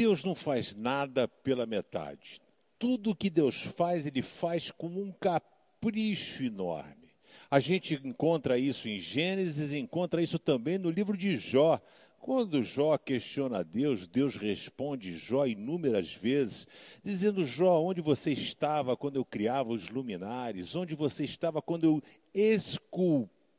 Deus 0.00 0.24
não 0.24 0.34
faz 0.34 0.74
nada 0.74 1.28
pela 1.28 1.66
metade. 1.66 2.40
Tudo 2.78 3.14
que 3.14 3.28
Deus 3.28 3.64
faz, 3.64 4.06
Ele 4.06 4.22
faz 4.22 4.70
com 4.70 4.86
um 4.86 5.12
capricho 5.12 6.42
enorme. 6.42 7.10
A 7.50 7.60
gente 7.60 8.00
encontra 8.02 8.58
isso 8.58 8.88
em 8.88 8.98
Gênesis, 8.98 9.74
encontra 9.74 10.22
isso 10.22 10.38
também 10.38 10.78
no 10.78 10.88
livro 10.88 11.18
de 11.18 11.36
Jó. 11.36 11.78
Quando 12.18 12.64
Jó 12.64 12.96
questiona 12.96 13.62
Deus, 13.62 14.08
Deus 14.08 14.36
responde 14.36 15.18
Jó 15.18 15.44
inúmeras 15.44 16.14
vezes, 16.14 16.66
dizendo: 17.04 17.44
Jó, 17.44 17.82
onde 17.82 18.00
você 18.00 18.32
estava 18.32 18.96
quando 18.96 19.16
eu 19.16 19.24
criava 19.24 19.70
os 19.70 19.90
luminares? 19.90 20.74
Onde 20.74 20.94
você 20.94 21.24
estava 21.24 21.60
quando 21.60 21.84
eu 21.84 22.02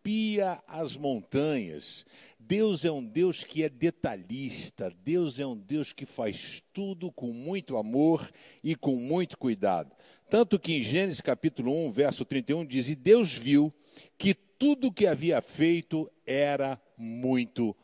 esculpia 0.01 0.59
as 0.67 0.97
montanhas? 0.97 2.05
Deus 2.39 2.83
é 2.83 2.91
um 2.91 3.05
Deus 3.05 3.43
que 3.43 3.63
é 3.63 3.69
detalhista, 3.69 4.91
Deus 5.03 5.39
é 5.39 5.45
um 5.45 5.55
Deus 5.55 5.93
que 5.93 6.05
faz 6.05 6.61
tudo 6.73 7.11
com 7.11 7.31
muito 7.31 7.77
amor 7.77 8.29
e 8.63 8.75
com 8.75 8.95
muito 8.95 9.37
cuidado. 9.37 9.95
Tanto 10.29 10.59
que 10.59 10.73
em 10.73 10.83
Gênesis 10.83 11.21
capítulo 11.21 11.71
1, 11.87 11.91
verso 11.91 12.25
31 12.25 12.65
diz: 12.65 12.89
E 12.89 12.95
Deus 12.95 13.33
viu 13.33 13.71
que 14.17 14.33
tudo 14.33 14.91
que 14.91 15.05
havia 15.05 15.41
feito 15.41 16.11
era 16.25 16.81
muito 16.97 17.75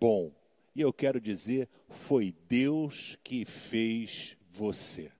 bom. 0.00 0.32
E 0.74 0.80
eu 0.80 0.92
quero 0.92 1.20
dizer, 1.20 1.68
foi 1.88 2.34
Deus 2.48 3.18
que 3.22 3.44
fez 3.44 4.36
você. 4.50 5.12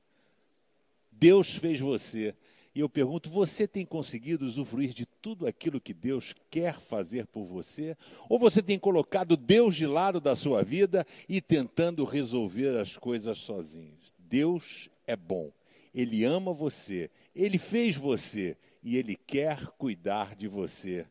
Deus 1.13 1.57
fez 1.57 1.79
você. 1.81 2.35
E 2.79 2.81
eu 2.81 2.89
pergunto: 2.89 3.29
você 3.29 3.67
tem 3.67 3.85
conseguido 3.85 4.47
usufruir 4.47 4.95
de 4.95 5.05
tudo 5.05 5.49
aquilo 5.49 5.81
que 5.81 5.93
Deus 5.93 6.33
quer 6.49 6.79
fazer 6.79 7.27
por 7.27 7.45
você? 7.45 7.97
Ou 8.29 8.39
você 8.39 8.63
tem 8.63 8.79
colocado 8.79 9.37
Deus 9.37 9.75
de 9.75 9.85
lado 9.85 10.21
da 10.21 10.37
sua 10.37 10.63
vida 10.63 11.05
e 11.29 11.41
tentando 11.41 12.05
resolver 12.05 12.79
as 12.79 12.97
coisas 12.97 13.37
sozinho? 13.39 13.99
Deus 14.17 14.89
é 15.09 15.17
bom. 15.17 15.51
Ele 15.93 16.23
ama 16.23 16.53
você, 16.53 17.11
ele 17.35 17.59
fez 17.59 17.97
você 17.97 18.57
e 18.81 18.97
ele 18.97 19.17
quer 19.17 19.67
cuidar 19.71 20.37
de 20.37 20.47
você. 20.47 21.05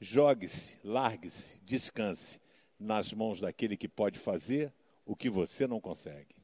Jogue-se, 0.00 0.76
largue-se, 0.82 1.60
descanse 1.64 2.40
nas 2.80 3.12
mãos 3.12 3.38
daquele 3.40 3.76
que 3.76 3.86
pode 3.86 4.18
fazer 4.18 4.72
o 5.04 5.14
que 5.14 5.30
você 5.30 5.68
não 5.68 5.80
consegue. 5.80 6.34